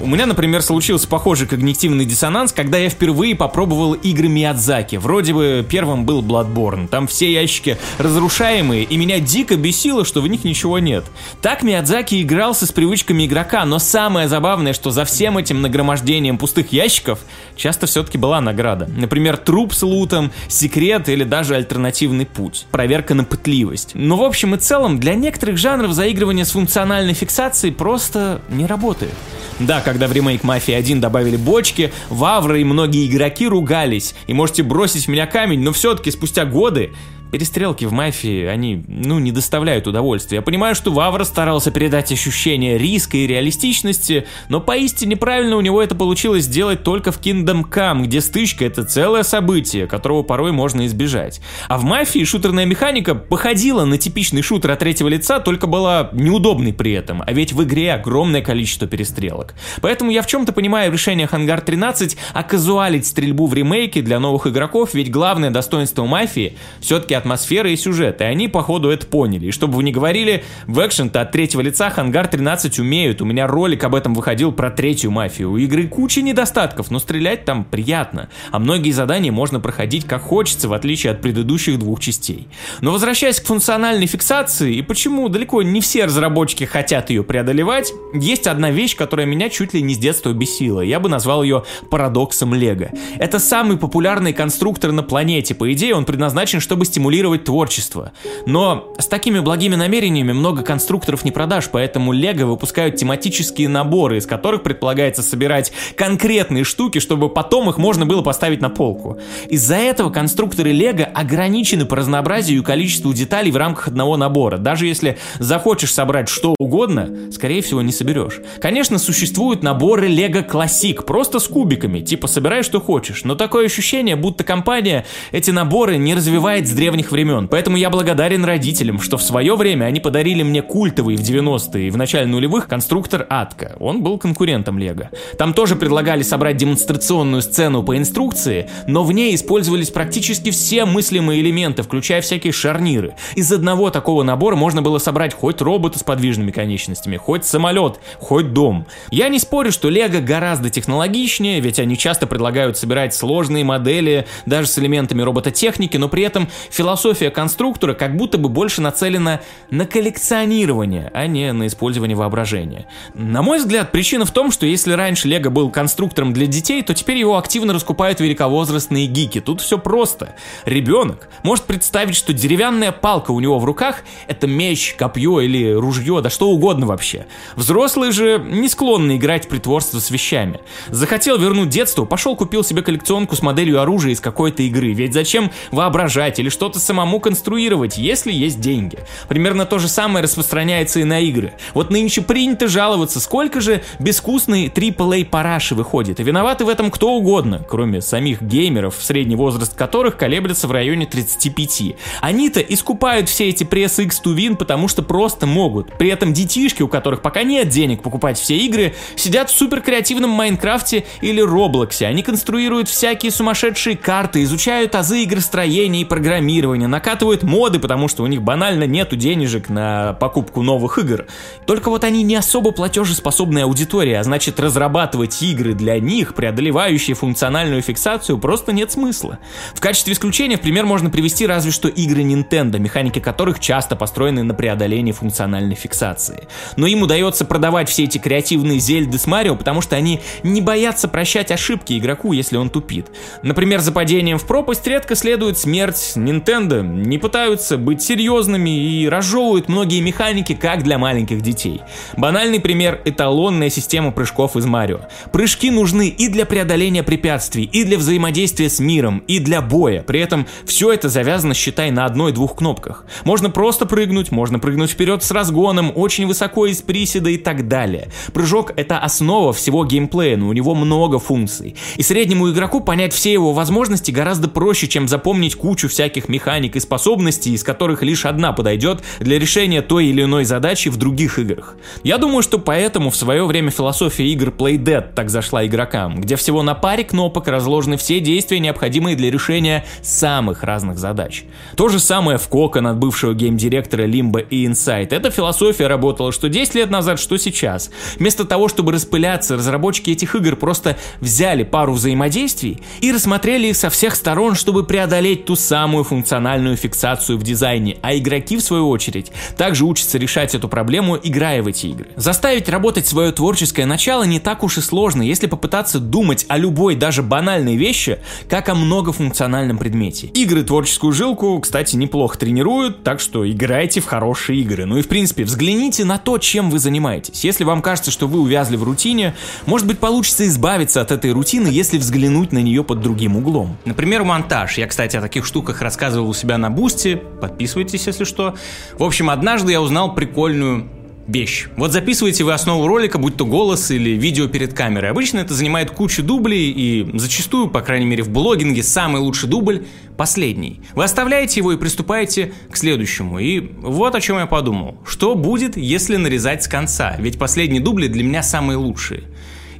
У 0.00 0.06
меня, 0.06 0.24
например, 0.24 0.62
случился 0.62 1.06
похожий 1.06 1.46
когнитивный 1.46 2.06
диссонанс, 2.06 2.52
когда 2.54 2.78
я 2.78 2.88
впервые 2.88 3.36
попробовал 3.36 3.92
игры 3.92 4.28
Миядзаки. 4.28 4.96
Вроде 4.96 5.34
бы 5.34 5.66
первым 5.68 6.06
был 6.06 6.22
Bloodborne. 6.22 6.88
Там 6.88 7.06
все 7.06 7.30
ящики 7.30 7.76
разрушаемые, 7.98 8.84
и 8.84 8.96
меня 8.96 9.20
дико 9.20 9.56
бесило, 9.56 10.06
что 10.06 10.22
в 10.22 10.28
них 10.28 10.42
ничего 10.44 10.78
нет. 10.78 11.04
Так 11.42 11.62
Миядзаки 11.62 12.22
игрался 12.22 12.64
с 12.64 12.72
привычками 12.72 13.26
игрока, 13.26 13.66
но 13.66 13.78
самое 13.78 14.26
забавное, 14.26 14.72
что 14.72 14.90
за 14.90 15.04
всем 15.04 15.36
этим 15.36 15.60
нагромождением 15.60 16.38
пустых 16.38 16.72
ящиков 16.72 17.18
часто 17.54 17.86
все-таки 17.86 18.16
была 18.16 18.40
награда. 18.40 18.88
Например, 18.96 19.36
труп 19.36 19.74
с 19.74 19.82
лутом, 19.82 20.32
секрет 20.48 21.10
или 21.10 21.24
даже 21.24 21.56
альтернативный 21.56 22.24
путь. 22.24 22.66
Проверка 22.70 23.12
на 23.12 23.24
пытливость. 23.24 23.90
Но 23.92 24.16
в 24.16 24.22
общем 24.22 24.54
и 24.54 24.58
целом, 24.58 24.98
для 24.98 25.14
некоторых 25.14 25.58
жанров 25.58 25.92
заигрывание 25.92 26.46
с 26.46 26.52
функциональной 26.52 27.12
фиксацией 27.12 27.74
просто 27.74 28.40
не 28.48 28.64
работает. 28.64 29.12
Да, 29.58 29.82
когда 29.92 30.06
в 30.06 30.12
ремейк 30.12 30.44
Мафии 30.44 30.72
1 30.72 31.00
добавили 31.00 31.36
бочки, 31.36 31.92
Вавры 32.10 32.60
и 32.60 32.64
многие 32.64 33.06
игроки 33.06 33.48
ругались. 33.48 34.14
И 34.28 34.34
можете 34.34 34.62
бросить 34.62 35.06
в 35.06 35.08
меня 35.08 35.26
камень, 35.26 35.60
но 35.60 35.72
все-таки 35.72 36.12
спустя 36.12 36.44
годы 36.44 36.92
Перестрелки 37.30 37.84
в 37.84 37.92
мафии, 37.92 38.44
они, 38.44 38.84
ну, 38.88 39.18
не 39.18 39.32
доставляют 39.32 39.86
удовольствия. 39.86 40.36
Я 40.36 40.42
понимаю, 40.42 40.74
что 40.74 40.90
Вавра 40.90 41.24
старался 41.24 41.70
передать 41.70 42.10
ощущение 42.10 42.76
риска 42.76 43.16
и 43.16 43.26
реалистичности, 43.26 44.26
но 44.48 44.60
поистине 44.60 45.16
правильно 45.16 45.56
у 45.56 45.60
него 45.60 45.80
это 45.82 45.94
получилось 45.94 46.44
сделать 46.44 46.82
только 46.82 47.12
в 47.12 47.20
Kingdom 47.20 47.68
Come, 47.68 48.02
где 48.04 48.20
стычка— 48.20 48.64
это 48.66 48.84
целое 48.84 49.22
событие, 49.22 49.86
которого 49.86 50.22
порой 50.22 50.52
можно 50.52 50.86
избежать. 50.86 51.40
А 51.68 51.78
в 51.78 51.84
мафии 51.84 52.24
шутерная 52.24 52.64
механика 52.64 53.14
походила 53.14 53.84
на 53.84 53.96
типичный 53.98 54.42
шутер 54.42 54.72
от 54.72 54.80
третьего 54.80 55.08
лица, 55.08 55.38
только 55.40 55.66
была 55.66 56.10
неудобной 56.12 56.72
при 56.72 56.92
этом, 56.92 57.22
а 57.24 57.32
ведь 57.32 57.52
в 57.52 57.62
игре 57.62 57.94
огромное 57.94 58.42
количество 58.42 58.88
перестрелок. 58.88 59.54
Поэтому 59.80 60.10
я 60.10 60.22
в 60.22 60.26
чем-то 60.26 60.52
понимаю 60.52 60.92
решение 60.92 61.26
Хангар 61.26 61.60
13 61.60 62.16
оказуалить 62.34 63.06
стрельбу 63.06 63.46
в 63.46 63.54
ремейке 63.54 64.02
для 64.02 64.18
новых 64.18 64.46
игроков, 64.46 64.94
ведь 64.94 65.10
главное 65.10 65.50
достоинство 65.50 66.04
мафии 66.04 66.56
все-таки 66.80 67.14
атмосфера 67.20 67.70
и 67.70 67.76
сюжет, 67.76 68.20
и 68.20 68.24
они, 68.24 68.48
походу, 68.48 68.90
это 68.90 69.06
поняли. 69.06 69.46
И 69.46 69.50
чтобы 69.50 69.74
вы 69.74 69.84
не 69.84 69.92
говорили, 69.92 70.44
в 70.66 70.84
экшен-то 70.84 71.20
от 71.20 71.32
третьего 71.32 71.60
лица 71.60 71.90
Хангар 71.90 72.26
13 72.26 72.78
умеют. 72.80 73.22
У 73.22 73.24
меня 73.24 73.46
ролик 73.46 73.84
об 73.84 73.94
этом 73.94 74.14
выходил 74.14 74.52
про 74.52 74.70
третью 74.70 75.10
мафию. 75.10 75.52
У 75.52 75.56
игры 75.56 75.86
куча 75.86 76.22
недостатков, 76.22 76.90
но 76.90 76.98
стрелять 76.98 77.44
там 77.44 77.64
приятно. 77.64 78.28
А 78.50 78.58
многие 78.58 78.90
задания 78.90 79.30
можно 79.30 79.60
проходить 79.60 80.06
как 80.06 80.22
хочется, 80.22 80.68
в 80.68 80.72
отличие 80.72 81.12
от 81.12 81.20
предыдущих 81.20 81.78
двух 81.78 82.00
частей. 82.00 82.48
Но 82.80 82.92
возвращаясь 82.92 83.40
к 83.40 83.46
функциональной 83.46 84.06
фиксации, 84.06 84.74
и 84.74 84.82
почему 84.82 85.28
далеко 85.28 85.62
не 85.62 85.80
все 85.80 86.06
разработчики 86.06 86.64
хотят 86.64 87.10
ее 87.10 87.22
преодолевать, 87.22 87.92
есть 88.14 88.46
одна 88.46 88.70
вещь, 88.70 88.96
которая 88.96 89.26
меня 89.26 89.50
чуть 89.50 89.74
ли 89.74 89.82
не 89.82 89.94
с 89.94 89.98
детства 89.98 90.32
бесила. 90.32 90.80
Я 90.80 91.00
бы 91.00 91.08
назвал 91.08 91.42
ее 91.42 91.64
парадоксом 91.90 92.54
Лего. 92.54 92.90
Это 93.18 93.38
самый 93.38 93.76
популярный 93.76 94.32
конструктор 94.32 94.92
на 94.92 95.02
планете. 95.02 95.54
По 95.54 95.72
идее, 95.72 95.94
он 95.94 96.04
предназначен, 96.04 96.60
чтобы 96.60 96.84
стимулировать 96.84 97.09
стимулировать 97.10 97.44
творчество. 97.44 98.12
Но 98.46 98.94
с 98.98 99.06
такими 99.06 99.40
благими 99.40 99.74
намерениями 99.74 100.32
много 100.32 100.62
конструкторов 100.62 101.24
не 101.24 101.32
продашь, 101.32 101.68
поэтому 101.70 102.12
Лего 102.12 102.46
выпускают 102.46 102.96
тематические 102.96 103.68
наборы, 103.68 104.18
из 104.18 104.26
которых 104.26 104.62
предполагается 104.62 105.22
собирать 105.22 105.72
конкретные 105.96 106.62
штуки, 106.62 107.00
чтобы 107.00 107.28
потом 107.28 107.68
их 107.68 107.78
можно 107.78 108.06
было 108.06 108.22
поставить 108.22 108.60
на 108.60 108.70
полку. 108.70 109.18
Из-за 109.48 109.74
этого 109.74 110.10
конструкторы 110.10 110.70
Лего 110.70 111.04
ограничены 111.04 111.84
по 111.84 111.96
разнообразию 111.96 112.60
и 112.60 112.64
количеству 112.64 113.12
деталей 113.12 113.50
в 113.50 113.56
рамках 113.56 113.88
одного 113.88 114.16
набора. 114.16 114.58
Даже 114.58 114.86
если 114.86 115.18
захочешь 115.40 115.92
собрать 115.92 116.28
что 116.28 116.54
угодно, 116.60 117.32
скорее 117.32 117.60
всего 117.62 117.82
не 117.82 117.92
соберешь. 117.92 118.40
Конечно, 118.60 118.98
существуют 118.98 119.64
наборы 119.64 120.06
Лего 120.06 120.42
Classic, 120.42 121.02
просто 121.04 121.40
с 121.40 121.48
кубиками, 121.48 122.00
типа 122.00 122.28
собирай 122.28 122.62
что 122.62 122.80
хочешь, 122.80 123.24
но 123.24 123.34
такое 123.34 123.66
ощущение, 123.66 124.14
будто 124.14 124.44
компания 124.44 125.04
эти 125.32 125.50
наборы 125.50 125.96
не 125.96 126.14
развивает 126.14 126.68
с 126.68 126.70
древних 126.70 126.99
древних 127.00 127.10
времен. 127.10 127.48
Поэтому 127.48 127.76
я 127.76 127.90
благодарен 127.90 128.44
родителям, 128.44 129.00
что 129.00 129.16
в 129.16 129.22
свое 129.22 129.56
время 129.56 129.86
они 129.86 130.00
подарили 130.00 130.42
мне 130.42 130.62
культовый 130.62 131.16
в 131.16 131.20
90-е 131.20 131.88
и 131.88 131.90
в 131.90 131.96
начале 131.96 132.26
нулевых 132.26 132.66
конструктор 132.68 133.26
Атка. 133.28 133.76
Он 133.80 134.02
был 134.02 134.18
конкурентом 134.18 134.78
Лего. 134.78 135.10
Там 135.38 135.54
тоже 135.54 135.76
предлагали 135.76 136.22
собрать 136.22 136.56
демонстрационную 136.56 137.42
сцену 137.42 137.82
по 137.82 137.96
инструкции, 137.96 138.68
но 138.86 139.04
в 139.04 139.12
ней 139.12 139.34
использовались 139.34 139.90
практически 139.90 140.50
все 140.50 140.84
мыслимые 140.84 141.40
элементы, 141.40 141.82
включая 141.82 142.20
всякие 142.20 142.52
шарниры. 142.52 143.14
Из 143.36 143.50
одного 143.52 143.90
такого 143.90 144.22
набора 144.22 144.56
можно 144.56 144.82
было 144.82 144.98
собрать 144.98 145.34
хоть 145.34 145.60
робота 145.60 145.98
с 145.98 146.02
подвижными 146.02 146.50
конечностями, 146.50 147.16
хоть 147.16 147.44
самолет, 147.44 148.00
хоть 148.18 148.52
дом. 148.52 148.86
Я 149.10 149.28
не 149.28 149.38
спорю, 149.38 149.72
что 149.72 149.88
Лего 149.88 150.20
гораздо 150.20 150.70
технологичнее, 150.70 151.60
ведь 151.60 151.78
они 151.78 151.96
часто 151.96 152.26
предлагают 152.26 152.76
собирать 152.76 153.14
сложные 153.14 153.64
модели, 153.64 154.26
даже 154.46 154.68
с 154.68 154.78
элементами 154.78 155.22
робототехники, 155.22 155.96
но 155.96 156.08
при 156.08 156.22
этом 156.22 156.48
философия 156.70 156.89
философия 156.90 157.30
конструктора 157.30 157.94
как 157.94 158.16
будто 158.16 158.36
бы 158.36 158.48
больше 158.48 158.82
нацелена 158.82 159.40
на 159.70 159.86
коллекционирование, 159.86 161.08
а 161.14 161.28
не 161.28 161.52
на 161.52 161.68
использование 161.68 162.16
воображения. 162.16 162.86
На 163.14 163.42
мой 163.42 163.58
взгляд, 163.58 163.92
причина 163.92 164.24
в 164.24 164.32
том, 164.32 164.50
что 164.50 164.66
если 164.66 164.92
раньше 164.92 165.28
Лего 165.28 165.50
был 165.50 165.70
конструктором 165.70 166.32
для 166.32 166.46
детей, 166.46 166.82
то 166.82 166.92
теперь 166.92 167.18
его 167.18 167.38
активно 167.38 167.72
раскупают 167.72 168.18
великовозрастные 168.18 169.06
гики. 169.06 169.40
Тут 169.40 169.60
все 169.60 169.78
просто. 169.78 170.34
Ребенок 170.64 171.28
может 171.44 171.64
представить, 171.64 172.16
что 172.16 172.32
деревянная 172.32 172.90
палка 172.90 173.30
у 173.30 173.38
него 173.38 173.60
в 173.60 173.64
руках— 173.64 174.02
это 174.26 174.48
меч, 174.48 174.96
копье 174.98 175.40
или 175.40 175.72
ружье, 175.72 176.20
да 176.20 176.28
что 176.28 176.48
угодно 176.50 176.86
вообще. 176.86 177.26
Взрослые 177.54 178.10
же 178.10 178.44
не 178.44 178.68
склонны 178.68 179.16
играть 179.16 179.46
в 179.46 179.48
притворство 179.48 180.00
с 180.00 180.10
вещами. 180.10 180.58
Захотел 180.88 181.38
вернуть 181.38 181.68
детство, 181.68 182.04
пошел 182.04 182.34
купил 182.34 182.64
себе 182.64 182.82
коллекционку 182.82 183.36
с 183.36 183.42
моделью 183.42 183.80
оружия 183.80 184.12
из 184.12 184.20
какой-то 184.20 184.64
игры. 184.64 184.92
Ведь 184.92 185.14
зачем 185.14 185.52
воображать 185.70 186.40
или 186.40 186.48
что-то 186.48 186.79
самому 186.80 187.20
конструировать, 187.20 187.98
если 187.98 188.32
есть 188.32 188.60
деньги. 188.60 188.98
Примерно 189.28 189.66
то 189.66 189.78
же 189.78 189.88
самое 189.88 190.22
распространяется 190.22 191.00
и 191.00 191.04
на 191.04 191.20
игры. 191.20 191.52
Вот 191.74 191.90
нынче 191.90 192.22
принято 192.22 192.68
жаловаться, 192.68 193.20
сколько 193.20 193.60
же 193.60 193.82
безвкусной 193.98 194.66
AAA 194.66 195.26
параши 195.26 195.74
выходит. 195.74 196.20
И 196.20 196.22
виноваты 196.22 196.64
в 196.64 196.68
этом 196.68 196.90
кто 196.90 197.12
угодно, 197.12 197.64
кроме 197.68 198.00
самих 198.00 198.42
геймеров, 198.42 198.96
средний 199.00 199.36
возраст 199.36 199.74
которых 199.76 200.16
колеблется 200.16 200.66
в 200.66 200.72
районе 200.72 201.06
35. 201.06 201.96
Они-то 202.20 202.60
искупают 202.60 203.28
все 203.28 203.48
эти 203.48 203.64
пресс 203.64 203.98
X 203.98 204.20
to 204.24 204.36
Win, 204.36 204.56
потому 204.56 204.88
что 204.88 205.02
просто 205.02 205.46
могут. 205.46 205.92
При 205.98 206.10
этом 206.10 206.32
детишки, 206.32 206.82
у 206.82 206.88
которых 206.88 207.22
пока 207.22 207.42
нет 207.42 207.68
денег 207.68 208.02
покупать 208.02 208.38
все 208.38 208.56
игры, 208.56 208.94
сидят 209.16 209.50
в 209.50 209.56
супер 209.56 209.80
креативном 209.80 210.30
Майнкрафте 210.30 211.04
или 211.20 211.40
Роблоксе. 211.40 212.06
Они 212.06 212.22
конструируют 212.22 212.88
всякие 212.88 213.32
сумасшедшие 213.32 213.96
карты, 213.96 214.42
изучают 214.42 214.94
азы 214.94 215.24
игростроения 215.24 216.02
и 216.02 216.04
программирования, 216.04 216.59
программирования, 216.60 216.86
накатывают 216.86 217.42
моды, 217.42 217.78
потому 217.78 218.08
что 218.08 218.22
у 218.22 218.26
них 218.26 218.42
банально 218.42 218.84
нету 218.84 219.16
денежек 219.16 219.68
на 219.68 220.12
покупку 220.14 220.62
новых 220.62 220.98
игр. 220.98 221.26
Только 221.66 221.88
вот 221.88 222.04
они 222.04 222.22
не 222.22 222.36
особо 222.36 222.72
платежеспособная 222.72 223.64
аудитория, 223.64 224.20
а 224.20 224.24
значит 224.24 224.60
разрабатывать 224.60 225.42
игры 225.42 225.74
для 225.74 225.98
них, 225.98 226.34
преодолевающие 226.34 227.14
функциональную 227.16 227.82
фиксацию, 227.82 228.38
просто 228.38 228.72
нет 228.72 228.92
смысла. 228.92 229.38
В 229.74 229.80
качестве 229.80 230.12
исключения 230.12 230.56
в 230.56 230.60
пример 230.60 230.84
можно 230.84 231.10
привести 231.10 231.46
разве 231.46 231.72
что 231.72 231.88
игры 231.88 232.22
Nintendo, 232.22 232.78
механики 232.78 233.20
которых 233.20 233.58
часто 233.60 233.96
построены 233.96 234.42
на 234.42 234.54
преодолении 234.54 235.12
функциональной 235.12 235.76
фиксации. 235.76 236.48
Но 236.76 236.86
им 236.86 237.02
удается 237.02 237.44
продавать 237.44 237.88
все 237.88 238.04
эти 238.04 238.18
креативные 238.18 238.78
Зельды 238.78 239.18
с 239.18 239.26
Марио, 239.26 239.56
потому 239.56 239.80
что 239.80 239.96
они 239.96 240.20
не 240.42 240.60
боятся 240.60 241.08
прощать 241.08 241.50
ошибки 241.50 241.98
игроку, 241.98 242.32
если 242.32 242.56
он 242.56 242.70
тупит. 242.70 243.06
Например, 243.42 243.80
за 243.80 243.92
падением 243.92 244.38
в 244.38 244.46
пропасть 244.46 244.86
редко 244.86 245.14
следует 245.14 245.56
смерть 245.58 246.12
Nintendo 246.16 246.49
Nintendo 246.50 246.82
не 246.82 247.18
пытаются 247.18 247.78
быть 247.78 248.02
серьезными 248.02 248.70
и 248.70 249.08
разжевывают 249.08 249.68
многие 249.68 250.00
механики, 250.00 250.54
как 250.54 250.82
для 250.82 250.98
маленьких 250.98 251.42
детей. 251.42 251.80
Банальный 252.16 252.58
пример– 252.58 253.00
эталонная 253.04 253.70
система 253.70 254.10
прыжков 254.10 254.56
из 254.56 254.66
Марио. 254.66 255.00
Прыжки 255.32 255.70
нужны 255.70 256.08
и 256.08 256.28
для 256.28 256.46
преодоления 256.46 257.04
препятствий, 257.04 257.64
и 257.64 257.84
для 257.84 257.98
взаимодействия 257.98 258.68
с 258.68 258.80
миром, 258.80 259.22
и 259.28 259.38
для 259.38 259.62
боя. 259.62 260.02
При 260.02 260.20
этом 260.20 260.46
все 260.64 260.92
это 260.92 261.08
завязано, 261.08 261.54
считай, 261.54 261.92
на 261.92 262.04
одной-двух 262.04 262.56
кнопках. 262.56 263.04
Можно 263.24 263.50
просто 263.50 263.86
прыгнуть, 263.86 264.32
можно 264.32 264.58
прыгнуть 264.58 264.90
вперед 264.90 265.22
с 265.22 265.30
разгоном, 265.30 265.92
очень 265.94 266.26
высоко 266.26 266.66
из 266.66 266.82
приседа 266.82 267.30
и 267.30 267.38
так 267.38 267.68
далее. 267.68 268.08
Прыжок— 268.32 268.72
это 268.76 268.98
основа 268.98 269.52
всего 269.52 269.84
геймплея, 269.84 270.36
но 270.36 270.48
у 270.48 270.52
него 270.52 270.74
много 270.74 271.20
функций. 271.20 271.76
И 271.96 272.02
среднему 272.02 272.50
игроку 272.50 272.80
понять 272.80 273.12
все 273.12 273.32
его 273.32 273.52
возможности 273.52 274.10
гораздо 274.10 274.48
проще, 274.48 274.88
чем 274.88 275.06
запомнить 275.06 275.54
кучу 275.54 275.88
всяких 275.88 276.28
механик 276.28 276.39
и 276.76 276.80
способностей, 276.80 277.52
из 277.52 277.62
которых 277.62 278.02
лишь 278.02 278.24
одна 278.24 278.52
подойдет 278.52 279.02
для 279.20 279.38
решения 279.38 279.82
той 279.82 280.06
или 280.06 280.22
иной 280.22 280.44
задачи 280.44 280.88
в 280.88 280.96
других 280.96 281.38
играх. 281.38 281.76
Я 282.02 282.18
думаю, 282.18 282.42
что 282.42 282.58
поэтому 282.58 283.10
в 283.10 283.16
свое 283.16 283.44
время 283.46 283.70
философия 283.70 284.26
игр 284.28 284.48
Play 284.48 284.76
Dead 284.76 285.14
так 285.14 285.30
зашла 285.30 285.66
игрокам, 285.66 286.20
где 286.20 286.36
всего 286.36 286.62
на 286.62 286.74
паре 286.74 287.04
кнопок 287.04 287.48
разложены 287.48 287.96
все 287.96 288.20
действия, 288.20 288.58
необходимые 288.58 289.16
для 289.16 289.30
решения 289.30 289.84
самых 290.02 290.62
разных 290.62 290.98
задач. 290.98 291.44
То 291.76 291.88
же 291.88 291.98
самое 291.98 292.38
в 292.38 292.48
Кока 292.48 292.80
от 292.80 292.98
бывшего 292.98 293.34
геймдиректора 293.34 294.06
Limbo 294.06 294.44
и 294.48 294.66
Inside. 294.66 295.08
Эта 295.10 295.30
философия 295.30 295.86
работала 295.86 296.32
что 296.32 296.48
10 296.48 296.74
лет 296.74 296.90
назад, 296.90 297.18
что 297.18 297.36
сейчас. 297.36 297.90
Вместо 298.16 298.44
того, 298.44 298.68
чтобы 298.68 298.92
распыляться, 298.92 299.56
разработчики 299.56 300.10
этих 300.10 300.34
игр 300.34 300.56
просто 300.56 300.96
взяли 301.20 301.64
пару 301.64 301.92
взаимодействий 301.92 302.80
и 303.00 303.12
рассмотрели 303.12 303.68
их 303.68 303.76
со 303.76 303.90
всех 303.90 304.14
сторон, 304.14 304.54
чтобы 304.54 304.84
преодолеть 304.84 305.44
ту 305.44 305.56
самую 305.56 306.04
функциональную 306.30 306.76
фиксацию 306.76 307.38
в 307.38 307.42
дизайне, 307.42 307.98
а 308.02 308.16
игроки, 308.16 308.56
в 308.56 308.60
свою 308.60 308.88
очередь, 308.88 309.32
также 309.56 309.84
учатся 309.84 310.16
решать 310.16 310.54
эту 310.54 310.68
проблему, 310.68 311.18
играя 311.20 311.60
в 311.60 311.66
эти 311.66 311.88
игры. 311.88 312.06
Заставить 312.14 312.68
работать 312.68 313.04
свое 313.04 313.32
творческое 313.32 313.84
начало 313.84 314.22
не 314.22 314.38
так 314.38 314.62
уж 314.62 314.78
и 314.78 314.80
сложно, 314.80 315.22
если 315.22 315.48
попытаться 315.48 315.98
думать 315.98 316.46
о 316.46 316.56
любой, 316.56 316.94
даже 316.94 317.24
банальной 317.24 317.74
вещи, 317.74 318.20
как 318.48 318.68
о 318.68 318.76
многофункциональном 318.76 319.76
предмете. 319.76 320.28
Игры 320.28 320.62
творческую 320.62 321.12
жилку, 321.12 321.58
кстати, 321.58 321.96
неплохо 321.96 322.38
тренируют, 322.38 323.02
так 323.02 323.18
что 323.18 323.50
играйте 323.50 324.00
в 324.00 324.04
хорошие 324.04 324.60
игры. 324.60 324.86
Ну 324.86 324.98
и 324.98 325.02
в 325.02 325.08
принципе, 325.08 325.42
взгляните 325.42 326.04
на 326.04 326.18
то, 326.18 326.38
чем 326.38 326.70
вы 326.70 326.78
занимаетесь. 326.78 327.42
Если 327.42 327.64
вам 327.64 327.82
кажется, 327.82 328.12
что 328.12 328.28
вы 328.28 328.38
увязли 328.38 328.76
в 328.76 328.84
рутине, 328.84 329.34
может 329.66 329.88
быть 329.88 329.98
получится 329.98 330.46
избавиться 330.46 331.00
от 331.00 331.10
этой 331.10 331.32
рутины, 331.32 331.66
если 331.66 331.98
взглянуть 331.98 332.52
на 332.52 332.58
нее 332.58 332.84
под 332.84 333.00
другим 333.00 333.36
углом. 333.36 333.76
Например, 333.84 334.22
монтаж. 334.22 334.78
Я, 334.78 334.86
кстати, 334.86 335.16
о 335.16 335.20
таких 335.20 335.44
штуках 335.44 335.82
рассказывал 335.82 336.19
у 336.22 336.34
себя 336.34 336.58
на 336.58 336.70
Boosty. 336.70 337.20
Подписывайтесь, 337.40 338.06
если 338.06 338.24
что. 338.24 338.54
В 338.98 339.04
общем, 339.04 339.30
однажды 339.30 339.72
я 339.72 339.80
узнал 339.80 340.14
прикольную 340.14 340.88
вещь. 341.30 341.68
Вот 341.76 341.92
записываете 341.92 342.44
вы 342.44 342.52
основу 342.52 342.86
ролика, 342.86 343.18
будь 343.18 343.36
то 343.36 343.46
голос 343.46 343.90
или 343.90 344.10
видео 344.10 344.48
перед 344.48 344.74
камерой. 344.74 345.10
Обычно 345.10 345.38
это 345.38 345.54
занимает 345.54 345.90
кучу 345.90 346.22
дублей, 346.22 346.70
и 346.70 347.18
зачастую, 347.18 347.68
по 347.68 347.80
крайней 347.80 348.06
мере 348.06 348.22
в 348.22 348.30
блогинге, 348.30 348.82
самый 348.82 349.20
лучший 349.20 349.48
дубль– 349.48 349.86
последний. 350.16 350.80
Вы 350.94 351.04
оставляете 351.04 351.60
его 351.60 351.72
и 351.72 351.76
приступаете 351.76 352.52
к 352.70 352.76
следующему. 352.76 353.38
И 353.38 353.60
вот 353.80 354.14
о 354.14 354.20
чем 354.20 354.38
я 354.38 354.46
подумал. 354.46 354.98
Что 355.06 355.34
будет, 355.34 355.76
если 355.76 356.16
нарезать 356.16 356.64
с 356.64 356.68
конца? 356.68 357.16
Ведь 357.18 357.38
последние 357.38 357.80
дубли 357.80 358.08
для 358.08 358.24
меня 358.24 358.42
самые 358.42 358.76
лучшие. 358.76 359.24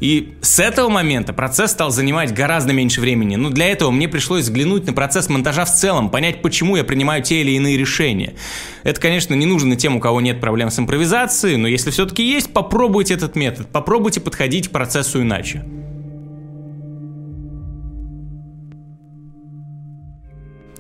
И 0.01 0.35
с 0.41 0.59
этого 0.59 0.89
момента 0.89 1.33
процесс 1.33 1.73
стал 1.73 1.91
занимать 1.91 2.35
гораздо 2.35 2.73
меньше 2.73 3.01
времени. 3.01 3.37
Но 3.37 3.51
для 3.51 3.67
этого 3.69 3.91
мне 3.91 4.09
пришлось 4.09 4.45
взглянуть 4.45 4.87
на 4.87 4.93
процесс 4.93 5.29
монтажа 5.29 5.65
в 5.65 5.75
целом, 5.75 6.11
понять, 6.11 6.43
почему 6.43 6.77
я 6.77 6.85
принимаю 6.85 7.23
те 7.23 7.43
или 7.43 7.53
иные 7.53 7.77
решения. 7.77 8.35
Это, 8.83 9.01
конечно, 9.01 9.35
не 9.35 9.47
нужно 9.47 9.77
тем, 9.77 9.97
у 9.97 10.01
кого 10.01 10.21
нет 10.21 10.41
проблем 10.41 10.71
с 10.71 10.79
импровизацией, 10.79 11.57
но 11.57 11.69
если 11.69 11.91
все-таки 11.91 12.23
есть, 12.23 12.53
попробуйте 12.53 13.15
этот 13.15 13.37
метод, 13.37 13.69
попробуйте 13.69 14.21
подходить 14.21 14.69
к 14.69 14.71
процессу 14.71 15.21
иначе. 15.21 15.65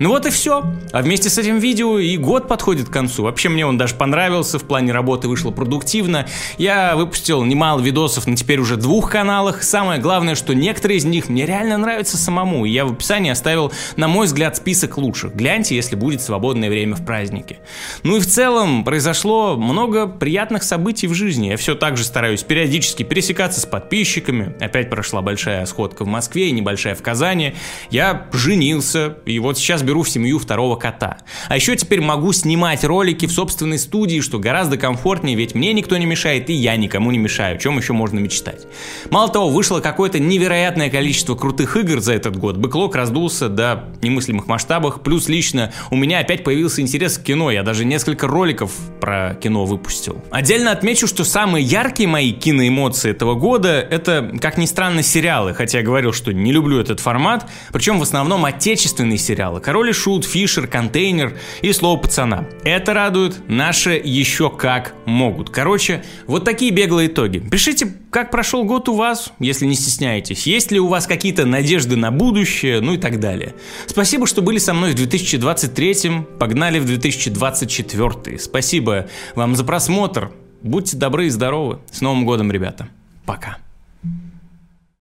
Ну 0.00 0.09
вот 0.09 0.25
и 0.25 0.30
все. 0.30 0.64
А 0.92 1.02
вместе 1.02 1.28
с 1.28 1.37
этим 1.37 1.59
видео 1.59 1.99
и 1.99 2.16
год 2.16 2.49
подходит 2.49 2.88
к 2.88 2.92
концу. 2.92 3.23
Вообще 3.23 3.50
мне 3.50 3.66
он 3.66 3.76
даже 3.76 3.95
понравился, 3.95 4.59
в 4.59 4.64
плане 4.64 4.92
работы 4.92 5.28
вышло 5.28 5.50
продуктивно. 5.50 6.26
Я 6.57 6.97
выпустил 6.97 7.45
немало 7.45 7.80
видосов 7.80 8.26
на 8.26 8.35
теперь 8.35 8.61
уже 8.61 8.78
двух 8.78 9.11
каналах. 9.11 9.62
Самое 9.62 10.00
главное, 10.00 10.37
что 10.37 10.54
некоторые 10.54 10.97
из 10.97 11.04
них 11.04 11.28
мне 11.28 11.45
реально 11.45 11.76
нравятся 11.76 12.16
самому. 12.16 12.64
И 12.64 12.71
я 12.71 12.87
в 12.87 12.92
описании 12.92 13.30
оставил, 13.30 13.73
на 13.97 14.09
мой 14.09 14.25
взгляд, 14.25 14.57
список 14.57 14.97
лучших. 14.97 15.35
Гляньте, 15.35 15.76
если 15.76 15.97
будет 15.97 16.23
свободное 16.23 16.71
время 16.71 16.97
в 16.97 17.04
празднике. 17.04 17.59
Ну 18.02 18.16
и 18.16 18.21
в 18.21 18.26
целом 18.26 18.85
произошло 18.85 19.59
много 19.59 20.07
приятных 20.07 20.62
событий 20.62 21.09
в 21.09 21.14
жизни. 21.14 21.49
Я 21.49 21.59
все 21.59 21.75
так 21.75 21.99
же 21.99 22.04
стараюсь 22.04 22.42
периодически 22.42 23.02
пересекаться 23.02 23.61
с 23.61 23.66
подписчиками. 23.66 24.54
Опять 24.61 24.88
прошла 24.88 25.21
большая 25.21 25.66
сходка 25.66 26.07
в 26.07 26.09
Москве 26.09 26.49
и 26.49 26.52
небольшая 26.52 26.95
в 26.95 27.02
Казани. 27.02 27.54
Я 27.90 28.28
женился, 28.33 29.19
и 29.26 29.38
вот 29.38 29.59
сейчас 29.59 29.83
беру 29.90 30.04
в 30.04 30.09
семью 30.09 30.38
второго 30.38 30.76
кота. 30.76 31.18
А 31.49 31.56
еще 31.56 31.75
теперь 31.75 32.00
могу 32.00 32.32
снимать 32.32 32.85
ролики 32.85 33.26
в 33.26 33.32
собственной 33.32 33.76
студии, 33.76 34.20
что 34.20 34.38
гораздо 34.38 34.76
комфортнее, 34.76 35.35
ведь 35.35 35.56
мне 35.56 35.73
никто 35.73 35.97
не 35.97 36.06
мешает 36.06 36.49
и 36.49 36.52
я 36.52 36.76
никому 36.76 37.11
не 37.11 37.18
мешаю, 37.18 37.56
о 37.56 37.59
чем 37.59 37.76
еще 37.76 37.92
можно 37.92 38.20
мечтать. 38.20 38.68
Мало 39.11 39.30
того, 39.30 39.50
вышло 39.50 39.80
какое-то 39.80 40.20
невероятное 40.20 40.90
количество 40.90 41.35
крутых 41.35 41.76
игр 41.76 41.99
за 41.99 42.12
этот 42.12 42.37
год, 42.37 42.56
бэклог 42.56 42.94
раздулся 42.94 43.49
до 43.49 43.88
немыслимых 44.00 44.47
масштабов, 44.47 45.02
плюс 45.02 45.28
лично 45.28 45.73
у 45.90 45.97
меня 45.97 46.20
опять 46.20 46.44
появился 46.44 46.82
интерес 46.82 47.18
к 47.18 47.25
кино, 47.25 47.50
я 47.50 47.64
даже 47.64 47.85
несколько 47.85 48.28
роликов 48.28 48.70
про 49.00 49.35
кино 49.42 49.64
выпустил. 49.64 50.23
Отдельно 50.30 50.70
отмечу, 50.70 51.09
что 51.09 51.25
самые 51.25 51.64
яркие 51.64 52.09
мои 52.09 52.30
киноэмоции 52.30 53.11
этого 53.11 53.35
года 53.35 53.80
это, 53.80 54.38
как 54.40 54.56
ни 54.56 54.66
странно, 54.66 55.02
сериалы, 55.02 55.52
хотя 55.52 55.78
я 55.78 55.85
говорил, 55.85 56.12
что 56.12 56.32
не 56.32 56.52
люблю 56.52 56.78
этот 56.78 57.00
формат, 57.00 57.50
причем 57.73 57.99
в 57.99 58.02
основном 58.02 58.44
отечественные 58.44 59.18
сериалы. 59.18 59.61
Короче, 59.61 59.79
Король 59.80 59.92
и 59.92 59.94
Шут, 59.94 60.26
Фишер, 60.26 60.66
Контейнер 60.66 61.38
и 61.62 61.72
Слово 61.72 61.98
пацана. 61.98 62.46
Это 62.64 62.92
радует, 62.92 63.48
наши 63.48 63.92
еще 63.92 64.50
как 64.50 64.94
могут. 65.07 65.48
Короче, 65.48 66.05
вот 66.26 66.44
такие 66.44 66.70
беглые 66.70 67.09
итоги. 67.09 67.38
Пишите, 67.38 67.90
как 68.11 68.31
прошел 68.31 68.64
год 68.64 68.90
у 68.90 68.94
вас, 68.94 69.33
если 69.38 69.64
не 69.64 69.74
стесняетесь. 69.74 70.46
Есть 70.46 70.70
ли 70.70 70.78
у 70.78 70.87
вас 70.87 71.07
какие-то 71.07 71.46
надежды 71.46 71.96
на 71.96 72.11
будущее, 72.11 72.83
ну 72.83 72.92
и 72.92 72.98
так 72.98 73.20
далее. 73.20 73.55
Спасибо, 73.87 74.26
что 74.26 74.42
были 74.42 74.59
со 74.59 74.74
мной 74.74 74.90
в 74.90 74.96
2023, 74.96 76.26
погнали 76.38 76.78
в 76.78 76.85
2024. 76.85 78.38
Спасибо 78.38 79.09
вам 79.35 79.57
за 79.57 79.64
просмотр. 79.64 80.31
Будьте 80.61 80.98
добры 80.98 81.28
и 81.28 81.31
здоровы. 81.31 81.78
С 81.90 82.02
Новым 82.02 82.26
годом, 82.26 82.52
ребята. 82.52 82.90
Пока. 83.24 83.57